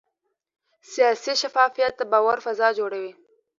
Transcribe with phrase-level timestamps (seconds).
[0.91, 3.11] سیاسي شفافیت د باور فضا جوړوي